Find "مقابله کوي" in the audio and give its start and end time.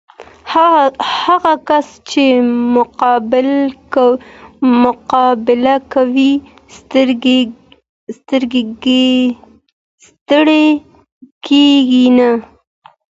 4.83-6.33